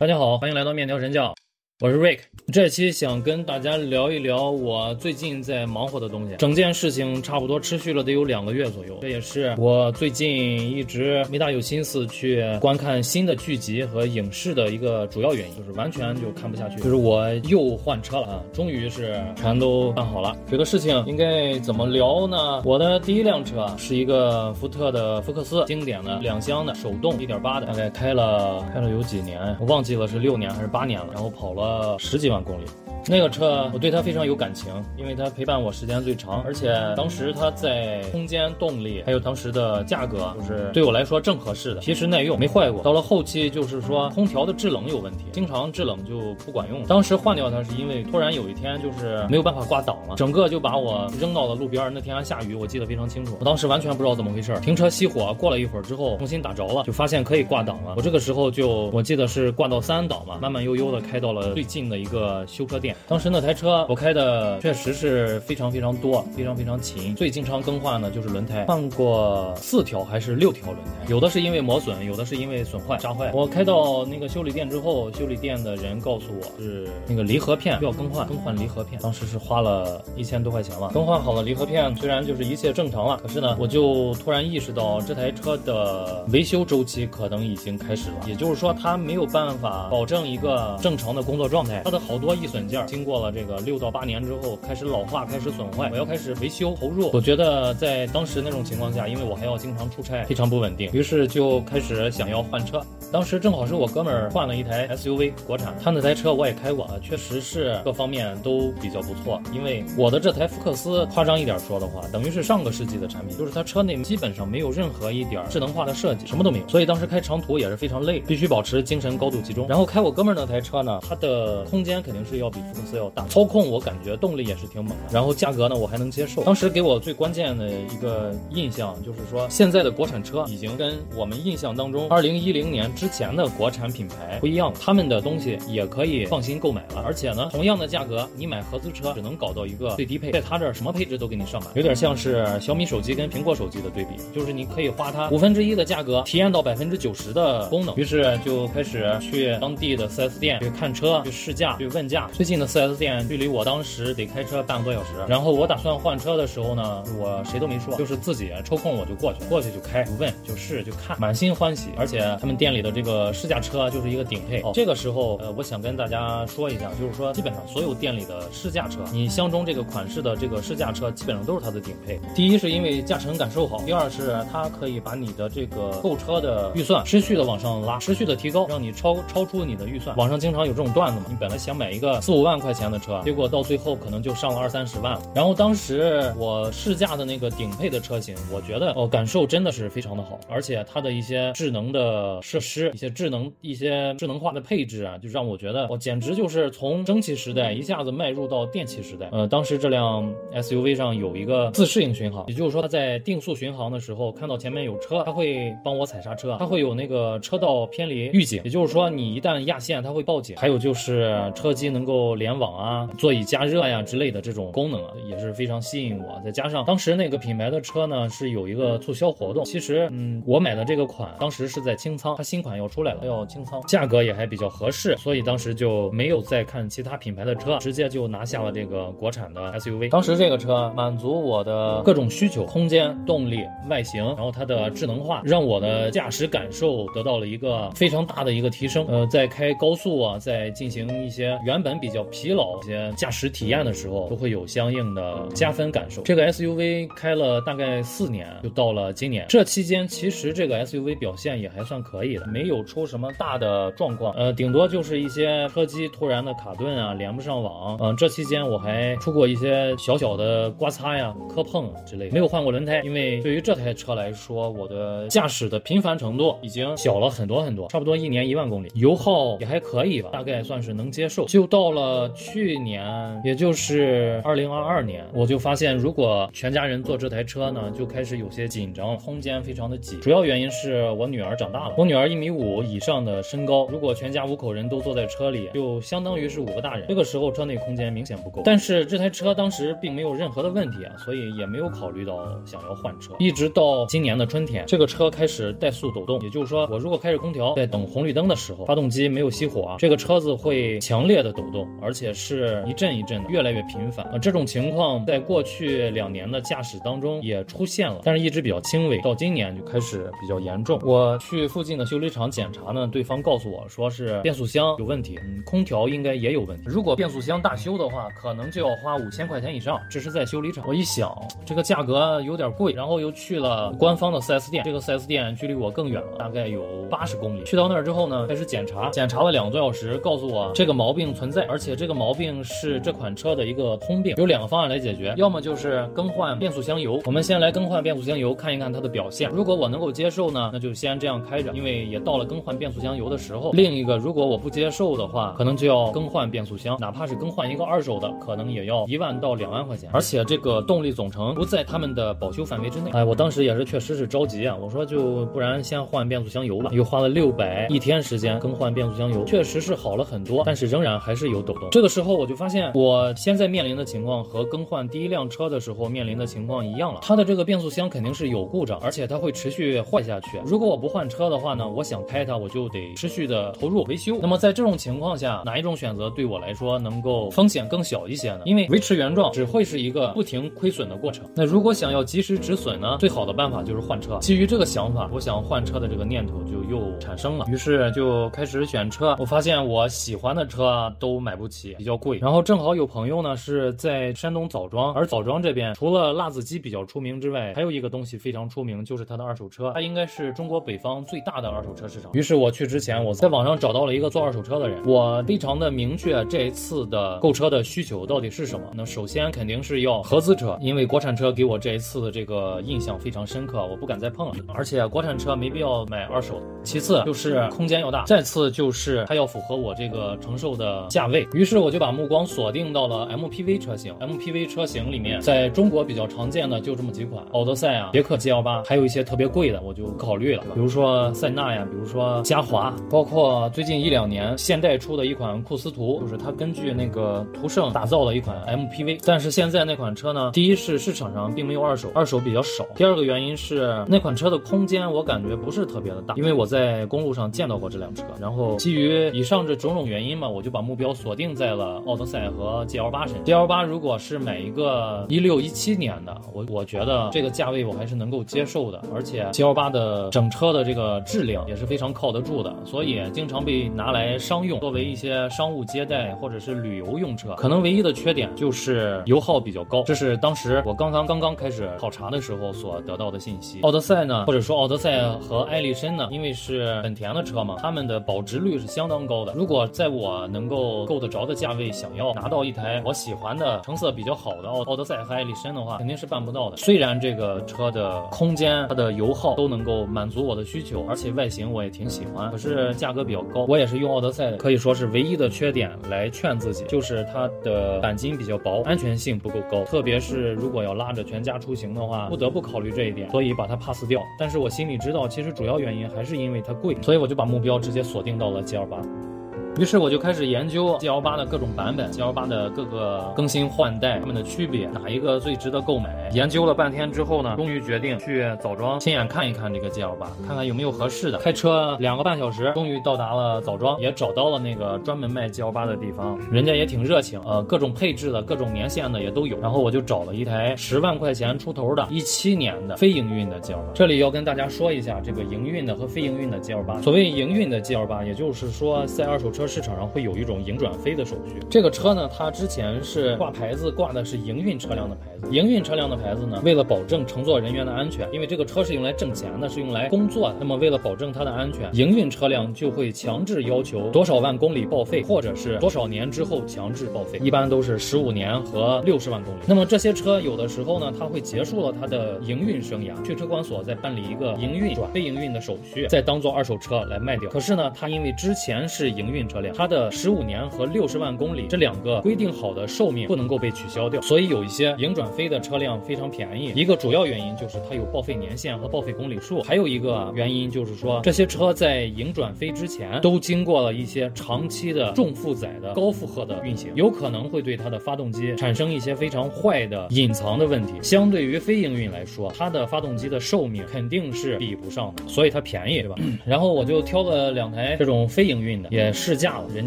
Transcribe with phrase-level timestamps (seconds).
[0.00, 1.34] 大家好，欢迎来到面条神教。
[1.80, 2.18] 我是 Rick，
[2.52, 6.36] 这期想跟大家聊一聊我最近在忙活的东西。
[6.36, 10.28] 整件事情差不多持续了得有两个月左右，这也是我最近
[10.76, 16.76] 一直没大有心思去观看新的剧集和影视的一个主要原因，就是完全就看不下去。
[16.82, 20.36] 就是我又换车了啊，终于是全都办好了。
[20.50, 22.60] 这个事情应该怎么聊呢？
[22.62, 31.69] 我的第一辆车是一个福特的福克斯，经典的两厢的手动1.8的，大概开了开了有几年，我忘记了是六年还是八年了，然后跑了。
[31.70, 32.64] 呃，十几万公里。
[33.06, 42.82] 那个车我对它非常有感情，因为它陪伴我时间最长，而且当时它在空间、动力，还有当时的价格，就是对我来说正合适的，皮实耐用，没坏过。
[42.82, 46.84] 到了后期就是说空调的制冷有问题，经常制冷就不管用。
[46.84, 51.92] 当时换掉它是因为突然有一天就是没有办法挂档了，整个就把我扔到了路边。
[51.92, 53.36] 那天还下雨，我记得非常清楚。
[53.40, 57.94] 我当时完全不知道怎么回事，停车熄火，过了一会儿之后重新打着了，就发现可以挂档了。
[57.96, 62.89] 我这个时候就我记得是挂到三档嘛，慢慢悠悠的开到了最近的一个修车店。
[63.08, 67.14] 当时那台车我开的确实是非常非常多，非常非常勤。
[67.14, 73.30] 最经常更换的就是轮胎，换过四条还是六条轮胎，有的是因为磨损，有的是因为损坏扎坏。
[73.32, 79.00] 我开到那个修理店之后，修理店的人告诉我是那个离合片要更换，更换离合片。
[79.00, 80.90] 当时是花了一千多块钱吧。
[80.92, 93.20] 更换好了离合片，虽然就是一切正常了，可是呢，我就突然意识到这台车的维修周期可能已经开始了，也就是说它没有办法保证一个正常的工作状态，它的好多易损件经过。
[93.20, 97.10] 了这个六到八年之后开始老化，开始损坏，我要开始维修投入。
[97.12, 102.80] 我觉得在当时那种情况下，因为我还要经常出差，非常不稳定，于是就开始想要换车。
[103.12, 109.42] 当时正好是我哥们儿换了一台 SUV，国产，他那台车我也开过，确实是各方面都比较不错。
[109.52, 116.68] 因为我的这台福克斯，夸张一点说的话，等于是上个世纪的产品，就是它车内基本上没有任何一点智能化的设计，什么都没有。
[116.68, 119.66] 所以当时开长途也是非常累，必须保持精神高度集中。
[119.68, 123.26] 然后开我哥们儿那台车呢，它的空间肯定是要比公司要大。
[123.28, 126.42] 操控我感觉动力也是挺猛的，然后价格呢我还能接受。
[126.44, 137.02] 当时给我最关键的一个印象就是说，现在的国产车已经跟我们印象当中二零一零年之前的国产品牌不一样了，他们的东西也可以放心购买了。
[137.04, 147.96] 而且呢，同样的价格，你买合资车只能搞到一个最低配，在他这儿什么配置都给你上满，有点像是小米手机跟苹果手机的对比，就是你可以花它五分之一的价格体验到百分之九十的功能。
[147.96, 152.28] 于是就开始去当地的 4S 店去看车、去试驾、去问价。
[152.32, 161.88] 最近的 4S 店距离我当时得开车半个多小时，然后我打算换车的时候呢，我谁都没说，就是自己抽空我就过去，过去就开，就问，就试，就看，满心欢喜。
[161.96, 164.62] 而且他们店里的这个试驾车就是一个顶配。
[164.74, 172.20] 这个时候，呃，我想跟大家说一下，就是说基本上所有店里的试驾车，你相中这个款式的这个试驾车，基本上都是它的顶配。
[172.34, 180.16] 第一是因为驾乘感受好，第二是它可以把你的这个购车的预算持续的往上拉，持续的提高，让你超超出你的预算。
[180.16, 183.20] 网上经常有这种段子嘛，你本来想买一个四五万块钱的车。
[183.24, 185.18] 结果到最后可能就上了二三十万。
[185.34, 199.28] 然后当时我试驾的那个顶配的车型，我觉得哦感受真的是非常的好，而且它的一些智能的设施、一些智能、一些智能化的配置啊，就让我觉得我简直就是从蒸汽时代一下子迈入到电气时代。
[199.32, 210.56] 呃，当时这辆 SUV 上有一个自适应巡航，也就是说它在定速巡航的时候，看到前面有车，它会帮我踩刹车，它会有那个车道偏离预警，也就是说你一旦压线，它会报警。
[210.56, 213.08] 还有就是车机能够联网啊。
[213.16, 216.40] 座椅加热呀之类的这种功能啊，也是非常吸引我。
[216.44, 219.62] 再加上当时那个品牌的车呢，是有一个促销活动。
[219.64, 230.08] 其实，嗯，我买的这个款当时是在清仓，它新款要出来了，要清仓，价格也还比较合适，所以当时就没有再看其他品牌的车，直接就拿下了这个国产的 SUV。
[230.08, 239.04] 当时这个车满足我的各种需求，空间、动力、外形，然后它的智能化，让我的驾驶感受得到了一个非常大的一个提升。
[239.08, 243.00] 呃，在开高速啊，在进行一些原本比较疲劳一些。
[243.16, 246.22] 驾驶体验的时候都会有相应的加分感受。
[246.22, 249.46] 这个 SUV 开了大概四年，就到了今年。
[249.48, 254.32] 这期间其实这个 SUV 表现也还算可以的，没有出什么大的状况。
[254.34, 257.98] 呃，顶多就是一些车机突然的卡顿啊，连不上网。
[258.00, 263.02] 嗯，这期间我还出过一些小小的刮擦呀、磕碰之类，没有换过轮胎。
[263.04, 271.44] 因为对于这台车来说，我的驾驶的频繁程度已经小了很多很多，差不多一年一万公里，油耗也还可以吧，大概算是能接受。
[271.46, 272.19] 就到了。
[272.20, 280.18] 了去年，也就是二零二二年，我就发现，如果全家人坐这台车呢，就开始有些紧张，空间非常的挤。
[280.18, 287.06] 主要原因是我女儿长大了，我女儿一米五以上的身高，如果全家五口人都坐在车里，就相当于是五个大人。
[287.08, 288.62] 这个时候车内空间明显不够。
[288.64, 293.34] 但是这台车当时并没有任何的问题啊，所以也没有考虑到想要换车。
[293.38, 304.38] 一直到今年的春天，这个车开始怠速抖动，也就是说，我如果开着空调在等红绿灯的时候，发动机没有熄火啊，这个车子会强烈的抖动，而且是一阵一阵的，越来越频繁啊。
[304.38, 311.00] 这种情况在过去两年的驾驶当中也出现了，但是一直比较轻微，到今年就开始比较严重。
[311.02, 316.84] 我去附近的修理厂检查呢，对方告诉我说是变速箱有问题，嗯，空调应该也有问题。
[316.86, 320.84] 如果变速箱大修的话，可能就要花五千块钱以上，这是在修理厂。
[320.86, 327.64] 我一想，这个价格有点贵，然后又去了官方的 4S 店，这个 4S 店距离我更远了，大概有八十公里。
[327.64, 337.20] 去到那儿之后呢，开始检查，检查了两个多小时，告诉我这个毛病存在，而且这个毛病是这款车的一个通病，有两个方案来解决，要么就是更换变速箱油。
[337.24, 339.50] 我们先来更换变速箱油，看一看它的表现。
[339.50, 343.72] 如果我能够接受呢，那就先这样开着，因为也到了更换变速箱油的时候。
[343.72, 353.10] 另一个，如果我不接受的话，可能就要更换变速箱，哪怕是更换一个二手的，可能也要一万到两万块钱，而且这个动力总成不在他们的保修范围之内。
[353.12, 370.60] 哎，我当时也是确实是着急啊，我说就不然先换变速箱油吧，又花了六百一天时间更换变速箱油，确实是好了很多，但是仍然还是有抖这个时候我就发现，我现在面临的情况和更换第一辆车的时候面临的情况一样了，它的这个变速箱肯定是有故障，而且它会持续坏下去。
[370.64, 374.38] 如果我不换车的话呢，我想开它，我就得持续的投入维修。
[374.40, 378.60] 那么在这种情况下，哪一种选择对我来说能够风险更小一些呢？
[378.64, 381.44] 因为维持原状只会是一个不停亏损的过程。
[381.54, 384.38] 那如果想要及时止损呢，最好的办法就是换车。
[384.40, 389.36] 基于这个想法，我想换车的这个念头就又产生了，于是就开始选车。
[389.38, 392.38] 我发现我喜欢的车都买不比较贵。
[392.38, 399.92] 然后正好有朋友呢是在山东枣庄，而枣庄这边除了辣子鸡比较出名之外，还有一个东西非常出名，就是它的二手车。
[399.94, 402.30] 它应该是中国北方最大的二手车市场。
[402.32, 408.86] 于是我去之前，我在网上找到了一个做二手车的人，我非常的明确这一次的购车的需求到底是什么。
[408.94, 414.54] 那首先肯定是要合资车，因为国产车给我这一次的这个印象非常深刻，我不敢再碰了。
[414.74, 416.60] 而且国产车没必要买二手。
[416.82, 421.46] 其次就是空间要大，再次就是它要符合我这个承受的价位。
[421.60, 424.14] 于是我就把目光锁定到了 MPV 车型。
[424.14, 439.20] MPV 车型里面，在中国比较常见的就这么几款：奥德赛啊、别克 GL8，还有一些特别贵的，我就不考虑了，比如说塞纳呀，比如说嘉华，包括最近一两年现代出的一款库斯图，就是它根据那个途胜打造了一款 MPV。
[439.26, 448.24] 但是现在那款车呢，第一是市场上并没有二手，二手比较少；第二个原因是那款车的空间我感觉不是特别的大，因为我在公路上见到过这辆车。
[448.40, 453.44] 然后基于以上这种种原因嘛，我就把目标锁定在了奥德赛和 GL8 身上。
[453.44, 467.54] GL8 如果是买一个一六一七年的，我我觉得这个价位我还是能够接受的，而且 GL8 的整车的这个质量也是非常靠得住的，所以经常被拿来商用，作为一些商务接待或者是旅游用车。
[467.56, 473.80] 可能唯一的缺点就是油耗比较高，这是当时我刚刚刚刚开始考察的时候所得到的信息。
[473.82, 479.52] 奥德赛呢，或者说奥德赛和艾力绅呢，因为是本田的车嘛，他们的保值率是相当高的。
[479.54, 486.76] 如果在我能够够得着的价位，想要拿到一台我喜欢的成色比较好的奥奥德赛和艾力绅的话，肯定是办不到的。
[486.76, 493.64] 虽然这个车的空间、它的油耗都能够满足我的需求，而且外形我也挺喜欢，可是价格比较高。
[493.68, 499.84] 我也是用奥德赛的，可以说是唯一的缺点来劝自己，就是它的钣金比较薄，安全性不够高。
[499.84, 504.20] 特别是如果要拉着全家出行的话，不得不考虑这一点，所以把它 pass 掉。
[504.38, 509.39] 但是我心里知道，其实主要原因还是因为它贵，所以我就把目标直接锁定到了 GL8。
[509.78, 516.28] 于是我就开始研究 GL8 的各种版本，GL8 的各个更新换代，它们的区别，哪一个最值得购买？
[516.32, 521.38] 研究了半天之后呢，终于决定去枣庄亲眼看一看这个 GL8，看看有没有合适的。
[521.38, 529.56] 开车两个半小时，终于到达了枣庄，也找到了那个专门卖 GL8 的地方，人家也挺热情，呃，各种配置的、各种年限的也都有。
[529.60, 533.92] 然后我就找了一台十万块钱出头的一七年的非营运的 GL8。
[533.94, 537.02] 这里要跟大家说一下，这个营运的和非营运的 GL8。
[537.02, 539.59] 所谓营运的 GL8，也就是说在二手车。
[539.66, 541.54] 市场上会有一种营转非的手续。
[541.68, 545.48] 这个车呢，它之前是挂牌子挂的是营运车辆的牌子。
[545.50, 550.56] 营运车辆的牌子呢，为了保证乘坐人员的安全，因为这个车是用来挣钱的，是用来工作的。
[550.60, 559.58] 那么为了保证它的安全，营运车辆就会强制要求多少万公里报废，或者是多少年之后强制报废，一般都是十五年和六十万公里。
[559.66, 567.50] 那么这些车有的时候呢，它会结束了它的营运生涯，去车管所再办理一个营运转非营运的手续，再当做二手车来卖掉。
[567.50, 569.40] 可是呢，它因为之前是营运。
[569.50, 576.72] 车辆，它的十五年和六十万公里这两个规定好的寿命不能够被取消掉，所以有一些营转非的车辆非常便宜。
[576.74, 590.92] 一个主要原因就是它有报废年限和报废公里数，还有一个原因就是说这些车在营转非之前都经过了一些长期的重负载的高负荷的运行，有可能会对它的发动机产生一些非常坏的隐藏的问题。
[591.02, 596.16] 相对于非营运来说，它的发动机的寿命肯定是比不上的，所以它便宜，对吧？
[596.46, 599.86] 然后我就挑了两台这种非营运的，也试驾了，人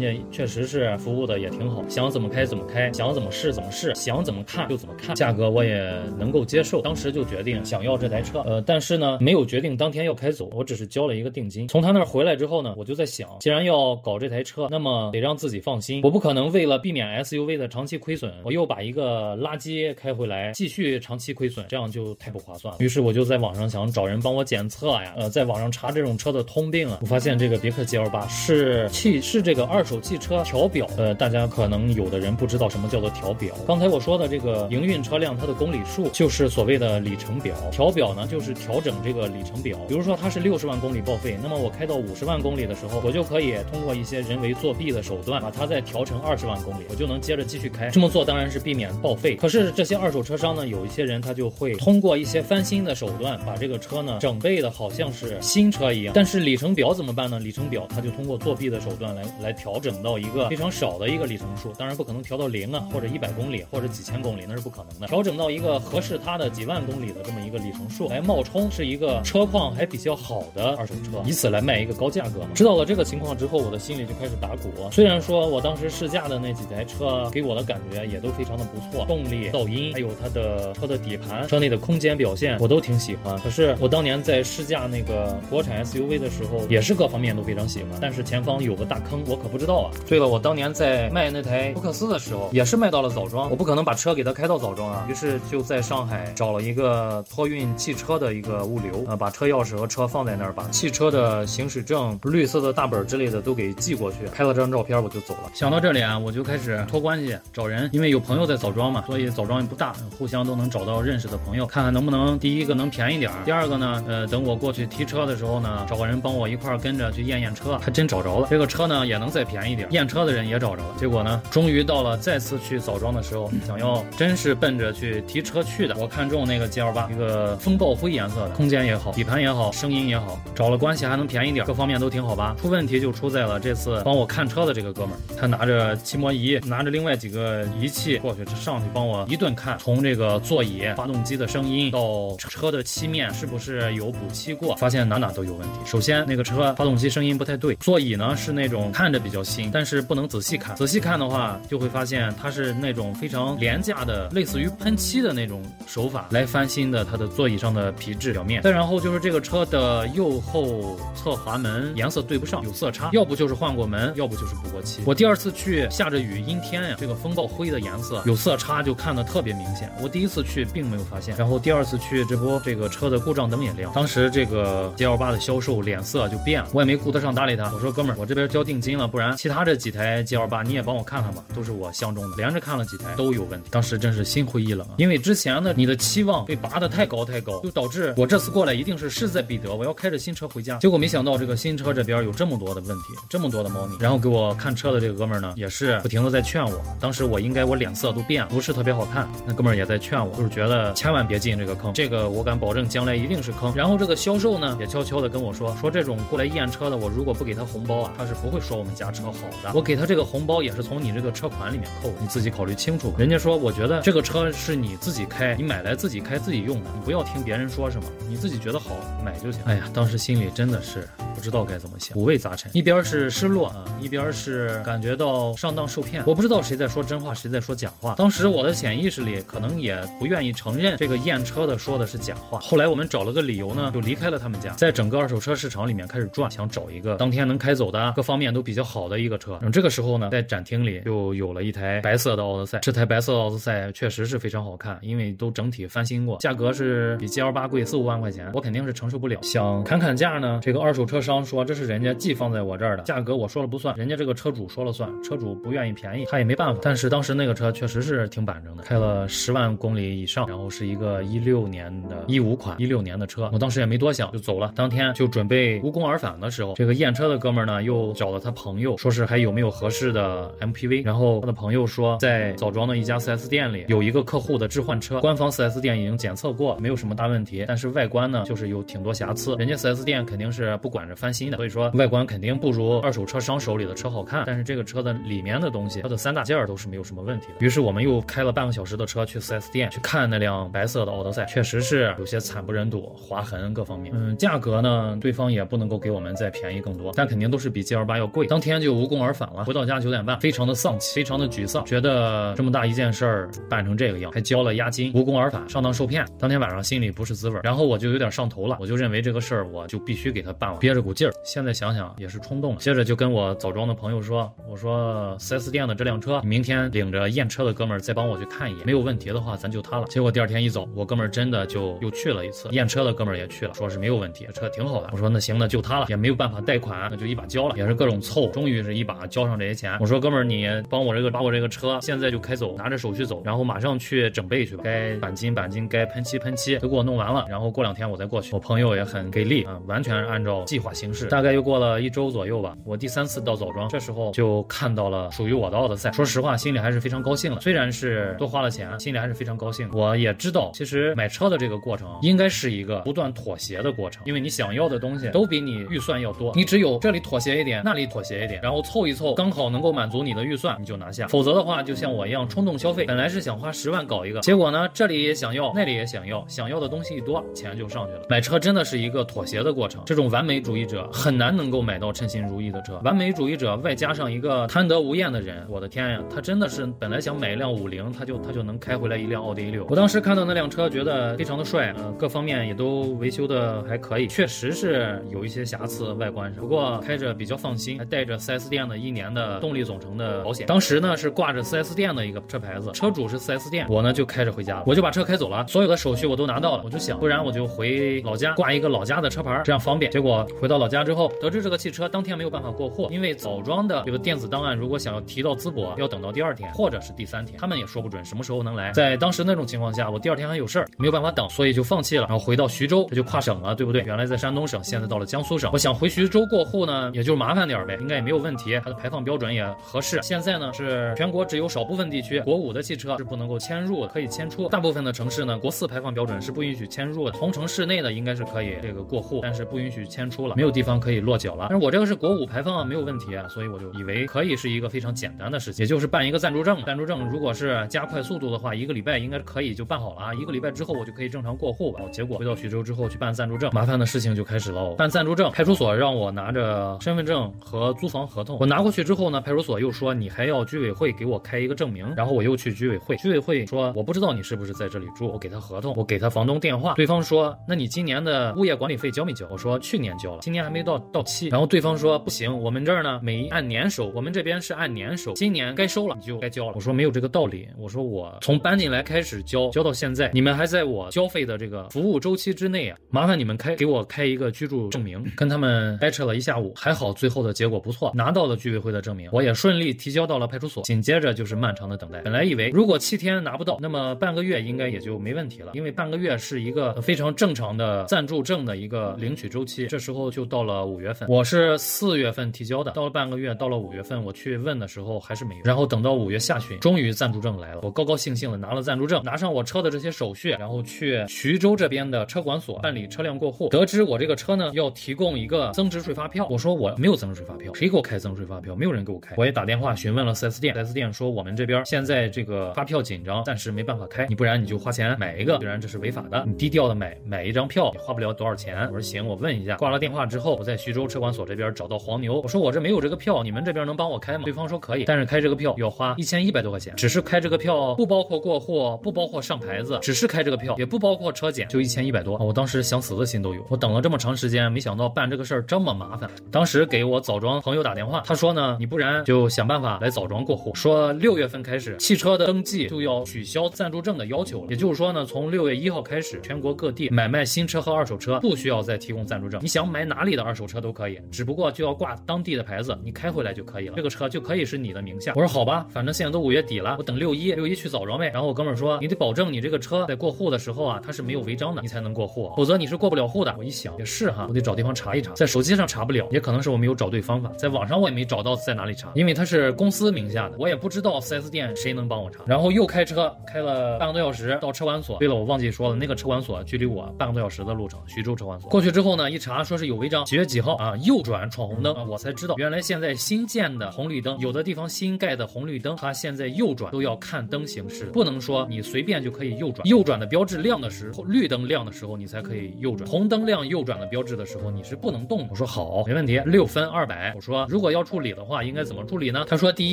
[0.00, 5.80] 家确实是服务的也挺好，想怎么开怎么开，想怎么试怎么试，想怎么看就怎么看，价格我也
[6.18, 11.68] 能够接受，当时就决定想要这台车，呃，但是呢，没有决定当天要开走，我只是交了一个定金。
[11.68, 22.78] 从他那儿回来之后呢，我就在想，既然要搞这台车，那么得让自己放心，我不可能为了避免 SUV 的长期亏损，我又把一个垃圾开回来继续长期亏损，这样就太不划算了。
[22.80, 33.54] 于是我就在网上想找人帮我检测呀，呃，在网上查这种车的通病啊，我发现这个别克 GL 八是汽是这个二手汽车调表，呃，大家可能有的人不知道什么叫做调表。
[33.66, 39.78] 刚才我说的这个营运车辆它的公里数就是所谓的里程表，调表呢就是调整这个里程表。
[39.86, 47.90] 比如说它是六十万公里报废，那么我开到五十万公里的时候，我就可以通过一些人为作弊的手段，把它再调成二十万公里，我就能接着继续开。
[47.90, 49.36] 这么做当然是避免报废。
[49.36, 56.14] 可是这些二手车商呢，有一些人他就会通过一些翻新的手段，把这个车呢整备的好像是新车一样。
[56.14, 57.38] 但是里程表怎么办呢？
[57.38, 65.06] 里程表它就通过作弊的手段来来调整到一个非常少的一个里程数，当然不可能调到零啊，或者一百公里或者几千公里，那是不可能的。
[65.06, 72.48] 调整到一个合适它的几万公里的这么一个里程数来冒充是一个车况还比较好的二手车，以此来卖一个高价格嘛。
[72.54, 74.70] 知道了这个情况之后，我的心里就开始打鼓。
[74.90, 83.38] 虽然说我当时试驾的那几台车给我的感觉也都非常的不错，动力、噪音，还有它的车的底盘、车内的空间表现，我都挺喜欢。
[83.40, 87.98] 可是我当年在试驾那个国产 SUV 的时候，也是各方面都非常喜欢。
[88.00, 89.90] 但是前方有个大坑，我可不知道啊。
[90.06, 95.06] 对了，我当年在卖那台福克斯的时候，也是卖到了枣庄，我不可能把车给他开到枣庄啊。
[95.08, 105.50] 于是就在上海找了一个托运汽车的一个物流啊，把车钥匙和车放在那儿，把汽车的行驶证、绿色的大本之类的都给寄过去，拍了张照片我就走了。
[105.54, 118.48] 想到这里啊，我就开始托关系找人，因为有朋友在枣庄嘛，所以枣庄也不大，互相都能找到认识的朋友，看看能不能第一个能便宜点儿，第二个呢，呃，等我过去提车的时候呢，找个人帮我一块儿跟着去验验车，还真找着了。
[118.50, 120.94] 这个车呢也能再便宜点，验车的人也找着了。
[120.98, 125.94] 结果呢，终于到了再次去枣庄的时候，想要真是奔着去提车去的。
[125.98, 132.56] 我看中那个 GL 八，一个风暴灰颜色的，空间也好，底盘也好，声音也好，找了关系还能便宜点，各方面都挺好吧。
[132.60, 145.78] 出问题就出在了这次帮我看车的这个哥们儿，他拿着漆膜仪，拿着另外几个仪器过去，上去帮我一顿看，从这个座椅、发动机的声音到车的漆面是不是有补漆过，发现哪哪都有问题。
[145.84, 158.62] 首先那个车发动机声音不太对，座椅呢是那种看着比较新，但是不能仔细看，仔细看的话就会发现它是那种非常廉价的，类似于喷漆的那种手法来翻新的它的座椅上的皮质表面。
[158.62, 165.02] 再然后就是这个车的右后侧滑门颜色对不上，有色差，要不就是换过门，要不就是补过漆。
[165.04, 169.92] 我第二次去下着雨阴天呀，这个风暴灰的颜色有色差，就看得特别明显。
[170.00, 173.92] 我第一次去并没有发现，然后第二次去，这不这个车的故障灯也亮。
[173.92, 177.70] 当时这个 GL 八的销售脸色就变了，我也没顾得上搭理他。
[177.74, 183.68] 我说哥们儿，我这边交定金了，不然其他这几台 GL 八你也帮我看看吧，都是我相中的，连着看了几台都有问题。
[183.70, 190.76] 当时真是心灰意冷啊，因为之前呢你的期望被拔得太高太高，就导致我这次过来一定是势在必得，我要开着新车回家。
[190.78, 193.96] 结果没想到这个新车这边有这么多的问题，这么多的猫腻。
[193.98, 196.82] 然后给我看车的这个哥们儿呢，也是不停的在劝我。
[197.00, 199.28] 当时我应该我脸色都变了，不是特别好看。
[199.46, 203.72] 那哥们儿也在劝我，就是觉得千万别进这个坑，这个我敢保证将来一定是坑。
[203.74, 209.72] 然后这个销售呢也悄悄的跟我说，说这种过来验车的，我如果不给他红包啊，他是不会说我们家车好的。
[209.74, 213.14] 我给他这个红包也是从你这个车款里面扣，你自己考虑清楚。
[213.16, 219.60] 人家说，我觉得这个车是你自己开，你买来自己开自己用的，你不要听别人说什么，你自己觉得好买就行。
[219.64, 226.22] 哎呀，当时心里真的是不知道该怎么想，五味杂陈，一边是失落啊，一边是感觉到上当受骗。
[226.26, 228.14] 我不知道谁在说真话，谁在说假话。
[228.14, 232.58] 当时我的潜意识里可能也不愿意承认这个验车的说的是假话。
[232.60, 239.60] 后来我们找了个理由呢，就离开了他们家，在整个二手车市场里面开始转，想找一个当天能开走的，各方面都比较好的一个车。
[239.72, 242.78] 这个时候呢，在展厅里就有了一台白色的奥德赛。
[242.80, 249.40] 这台白色奥德赛确实是非常好看，因为都整体翻新过，价格是比 GL 八贵四五万块钱，我肯定是承受不了。
[249.42, 256.80] 想砍砍价呢，这个二手车商说这是人家寄放在我这儿的，价格我说了不算，人家这个车主说了算，车主不愿意便宜，他也没办法。
[256.82, 264.72] 但是当时那个车确实是挺板正的，开了十万公里以上，然后是一个一六年的一五款，一六年的车，我当时也没多想就走了。
[264.76, 287.64] 当天就准备无功而返的时候，这个验车的哥们儿呢又找了他朋友，说是还有没有合适的 MPV，然后他的朋友说在枣庄的一家 4S 店里有一个客户的置换车，官方 4S 店已经检测过，没有什么大问题，但是外观呢就是有挺多瑕疵，人家 4S 店肯定是不管着翻新的，所以说外观肯定不如二手车商手里的车好看，但是这个车的里面的东西，它的三大件儿都是没有什么问题的。
[287.64, 294.14] 于是我们又开了半个小时的车去 4S 店去看那辆白色的奥德赛，确实是有些惨不忍睹，划痕各方面。
[294.16, 298.46] 嗯，价格呢，对方也不能够给我们再便宜更多，但肯定都是比 G L 八要贵。
[298.46, 306.26] 当天就无功而返了，回到家九点半，非常的丧气，非常的沮丧，觉得这么大一件事儿办成这个样，还交了押金，无功而返，上当受骗。
[306.38, 311.32] 当天晚上心里不是滋味，然后我就有点上头了，我就认为这个事儿我就必须给他办了，憋着股劲儿。
[311.44, 320.06] 现在想想也是冲动了，接着就跟我枣庄的朋友说，我说 4S 店的这辆车，明天领着验车的哥们儿再帮我去看一眼，没有问题的话咱就它了。
[320.06, 325.10] 结果第二天一走，我哥们儿真的就又去了一次，验车的哥们儿也去了，说是没有问题，车挺好的。
[325.12, 329.96] 我说那行，那就它了，也没有办法贷款，那就一把交了，也是各种凑，终于是一把交上这些钱。
[330.00, 338.54] 我说哥们儿，你帮我这个把我这个车现在就开走，拿着手续走，然后马上去整备去吧，该钣金钣金，该喷漆喷漆，都给我弄完了，然后过两天我再过去。
[338.54, 341.26] 我朋友也很给力啊，完全按照计划形式。
[341.26, 346.12] 大概又过了一周左右吧，我第三次到枣庄，这时候就看到了属于我的奥德赛。
[346.12, 349.88] 说实话，心里还是非常高兴了，虽然是多花了钱，心里还是非常高兴。
[349.92, 361.26] 我也知道，其实买车的这个过程应该是一个不断妥协的过程，因为你想要的东西都比你预算要多，你只有这里妥协一点，那里妥协一点，然后凑一凑，刚好能够满足你的预算，你就拿下。
[361.28, 368.22] 否则的话，就像我一样冲动消费，本来是想花十万搞一个，结果呢，这里也想要，那里也想要，想要的东西一多，钱就上去了。
[368.28, 373.00] 买车真的是一个妥协的过程，这种完美主义者很难能够买到称心如意的车。
[373.04, 379.86] 完美主义者外加上一个贪得无厌的人，我的天呀，他真的是本来想买一辆五菱，他就他就能开回来一辆奥迪 A 六。
[379.88, 390.66] 我当时看到那辆车，觉得非常的帅，呃，各方面也都维修的还可以，确实是有一些瑕疵外观上，不过开着比较放心，还带着 4S 店的一年的动力总成的保险。
[390.66, 400.10] 当时呢是挂着 4S 店的一个车牌子，车主是 4S 店，我呢就开着回家了，我就把车开走了，所有的手续我都拿到了，我就想，不然我就回老家挂一个老家的车牌，这样方便。
[400.10, 408.90] 结果回到到老家之后，得知这个汽车当天没有办法过户，因为枣庄的这个电子档案如果想要提到淄博，要等到第二天或者是第三天，他们也说不准什么时候能来。
[408.90, 412.26] 在当时那种情况下，我第二天还有事儿，没有办法等，所以就放弃了。
[412.28, 414.02] 然后回到徐州，这就跨省了，对不对？
[414.02, 415.70] 原来在山东省，现在到了江苏省。
[415.72, 420.18] 我想回徐州过户呢，也就麻烦点呗，应该也没有问题，它的排放标准也合适。
[420.22, 424.68] 现在呢是全国只有少部分地区国五的汽车是不能够迁入，可以迁出。
[424.68, 427.30] 大部分的城市呢，国四排放标准是不允许迁入的。
[427.30, 431.66] 同城市内的应该是可以这个过户，但是不允许迁出了，没有地方可以落脚了。
[431.68, 436.82] 但是我这个是国五排放啊没有问题，所以我就以为可以是一个非常简单的事情，也就是办一个暂住证。
[436.86, 440.32] 暂住证如果是加快速度的话，一个礼拜应该可以就办好了啊。
[440.32, 442.08] 一个礼拜之后我就可以正常过户了。
[442.08, 444.94] 结果回到徐州之后去办暂住证，麻烦的事情就开始了。
[444.94, 448.56] 办暂住证，派出所让我拿着身份证和租房合同。
[448.58, 452.10] 我拿过去之后呢，派出所又说你还要居委会给我开一个证明。
[452.16, 455.28] 然后我又去居委会，居委会说我不知道你是不是在这里住。
[455.28, 459.44] 我给他合同，我给他房东电话，对方说那你今年的物业管理费交没交？
[459.50, 461.48] 我说去年交了，今年还没到到期。
[461.48, 466.72] 然后对方说不行，我们这儿呢每按年收，我们这边是按年收，今年该收了你就该交了。
[466.74, 475.24] 我说没有这个道理，我说我从搬进来开始交，交到现在，你们还在我交费的这个服务周期之内啊，麻烦你们开给我开一个居住证明。
[475.34, 480.82] 跟他们掰扯了一下午，还好最后的结果不错，拿到了居委会的证明，我也顺利提交到了派出所。
[480.82, 489.86] 紧接着就是漫长的等待，本来以为如果七天拿不到，那么半个月应该也就没问题了，因为半个月是一个非常正常的暂住证的一个领取周期。
[489.86, 508.74] 这时候就到了五月份，我是四月份提交的，到了半个月，到了五月份我去问的时候还是没有，然后等到五月下旬，终于暂住证来了，我高高兴兴的拿了暂住证，拿上我车的这些手续，然后去徐州这边的车管所办理车辆过户，得知我这个车呢要提供一个增值税发票，我说我没有增值税发票，谁给我开增值税发票？
[508.74, 518.84] 没有人给我开，我也打电话询问了 4S 店，4S 店说我们这边现在这个发票紧张，暂时没办法开，你不然你就花钱买一个，虽然这是违法的，你低调的买买一张票，也花不了多少钱。
[518.86, 519.76] 我说行，我问一下。
[519.76, 524.44] 挂了电话之后，我在徐州车管所这边找到黄牛，我说我这没有这个票，你们这边能帮我开吗？
[524.44, 532.36] 对方说可以，但是开这个票要花一千一百多块钱，只是开这个票不包括过户，不包括上牌子，只是开这个票，也不包括车检，就一千一百多。
[532.38, 533.64] 我当时想死的心都有。
[533.68, 536.30] 我等了这么长时间，没想到办这个事儿这么麻烦。
[536.50, 550.13] 当时给我枣庄朋友打电话，他说呢，你不然就想办法来枣庄过户，说六月份开始汽车的登记就要取消暂住证的要求了，也就是说呢，从六月一号开始，全国各地买卖新车和二手车不需要再提供暂住证，你想买哪？
[550.14, 555.32] 哪里的二手车都可以，只不过就要挂当地的牌子，你开回来就可以了，这个车就可以是你的名下。
[555.34, 558.30] 我说好吧，反正现在都五月底了，我等六一，六一去找着呗。
[558.32, 563.52] 然后我哥们说，你得保证你这个车在过户的时候啊，它是没有违章的，你才能过户，否则你是过不了户的。
[563.58, 572.44] 我一想也是哈，我得找地方查一查，在手机上查不了，也可能是我没有找对方法，在网上我也没找到在哪里查，因为它是公司名下的，我也不知道 4S 店谁能帮我查。
[572.46, 578.68] 然后又开车开了半个多小时到车管所，对了，我忘记说了，那个车管所距离我半个多小时的路程，徐州车管所。
[578.70, 580.94] 过去之后呢，一查说是有违章，几月几号啊？
[580.98, 589.88] 右转闯红灯啊，我才知道原来现在新建的红绿灯，有的地方新盖的红绿灯，它现在右转都要看灯形式，不能说你随便就可以右转。
[589.88, 595.48] 右转的标志亮的时候，绿灯亮的时候你才可以右转，红灯亮右转的标志的时候你是不能动。
[595.50, 597.32] 我说好，没问题，六分二百。
[597.34, 599.46] 我说如果要处理的话，应该怎么处理呢？
[599.48, 599.92] 他说第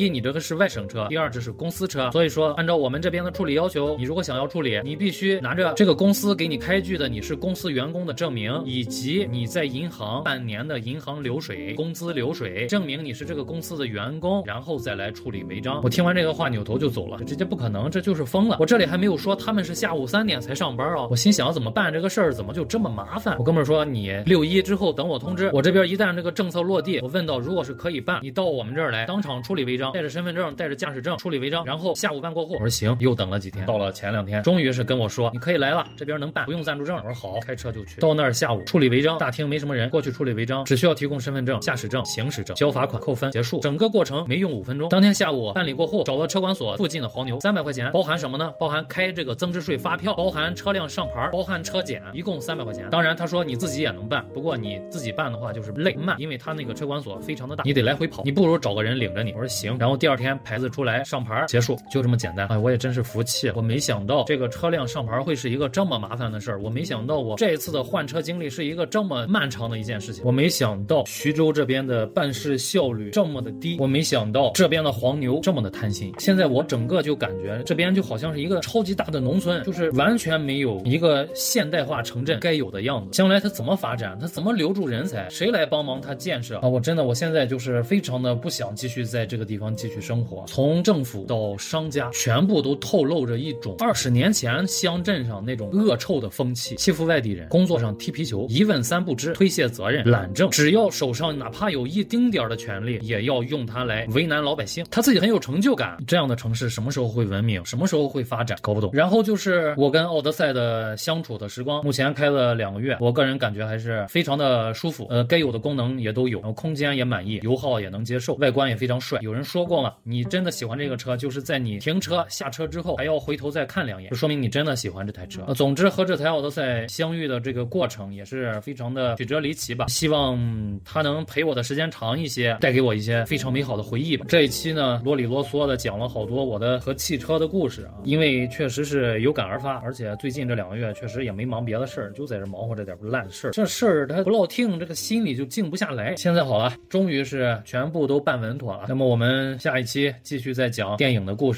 [0.00, 15.80] 一，你这个是外省车，第二这是公司车，所以说按照我们这边的处理要求，你如果想要处理，你必须拿着这个公司给你开具的你是公司员工的证明，以及你在银行行半年的银行流水、工资流水，证明你是这个公司的员工，然后再来处理违章。
[15.84, 18.56] 我听完这个话，扭头就走了，直接不可能，这就是疯了。
[18.58, 23.36] 我这里还没有说他们是下午三点才上班啊，我心想怎么办这个事儿，怎么就这么麻烦？
[23.38, 32.54] 我哥们说你六一之后等我通知，我这边一旦这个政策落地，我问到如果是可以办，你到我们这儿来当场处理违章，带着身份证，带着驾驶证处理违章，然后下午办过户。
[32.54, 36.96] 我说行，又等了几天，到了前两天，终于是跟我说你可以来了，这边能办，不用暂住证。
[36.96, 38.00] 我说好，开车就去。
[38.00, 43.60] 到那儿下午处理违章，大厅没什么人，过去处理违章，只需要提供身份证、驾驶证、行驶证，交罚款、扣分，结束。
[43.60, 44.88] 整个过程没用五分钟。
[44.88, 48.50] 当天下午办理过户，找了车管所附近的黄牛，三百块钱，包含什么呢？
[48.58, 52.88] 包含开这个增值税发票，包含车辆上牌，包含车检，一共三百块钱。
[52.90, 59.32] 当然他说你自己也能办，不过你自己办的话就是累慢，因为他那个车管所非常的大，你得来回跑，你不如找个人领着你。
[59.32, 59.76] 我说行。
[59.78, 62.48] 然后第二天牌子出来上牌，结束，就这么简单。
[62.48, 76.14] 哎，我也真是服气，我没想到这个车辆上牌会是一个这么麻烦的事儿，我没想到我这一次的换车经历是一个这么漫长的一件事情，我没想到徐州这边的办事效率这么的低，我没想到这边的黄牛这么的贪心。
[76.18, 83.10] 现在我整个就感觉这边就好像是一个超级大的农村，就是完全没有一个现代化城镇该有的样子。
[83.10, 84.16] 将来它怎么发展？
[84.20, 85.28] 它怎么留住人才？
[85.28, 86.68] 谁来帮忙它建设啊？
[86.68, 90.44] 我真的，我现在就是非常的不想继续在这个地方继续生活。
[90.46, 100.50] 从政府到商家，全部都透露着一种二十年前乡镇上那种恶臭的风气，欺负外地人，工作上踢皮球，一问三不知，推卸责任，懒政。
[100.50, 104.84] 只要手上哪怕有一丁点儿的权利，也要用它来为难老百姓。
[104.90, 105.96] 他自己很有成就感。
[106.06, 107.64] 这样的城市什么时候会文明？
[107.64, 108.58] 什么时候会发展？
[108.60, 108.90] 搞不懂。
[108.92, 115.06] 然后就是我跟奥德赛的相处的时光，目前开了两个月，我个人感觉还是非常的舒服。
[115.08, 119.18] 呃，该有的功能也都有，然后空间也满意，油耗也能接受，外观也非常帅。
[119.22, 125.42] 有人说过嘛，你真的喜欢这个车，就是在你停车下车之后还要回头再看两眼，就说明你真的喜欢这台车。
[125.54, 129.86] 总之和这台奥德赛相遇的这个过程也是非常的曲折离奇吧。
[129.88, 130.38] 希望
[130.84, 134.24] 它能陪我的时间长一些，带给我一些非常美好的回忆吧。
[134.28, 143.50] 这一期呢，啰里啰嗦的讲了好多我的和汽车的故事啊，因为确实是有感而发，而且最近这两个月确实也没忙别的事儿，就在这忙活这点烂事儿。
[143.50, 146.14] 这事儿它不落听，这个心里就静不下来。
[146.16, 148.84] 现在好了，终于是全部都办稳妥了。
[148.88, 151.50] 那么我们下一期继续再讲电影的故事。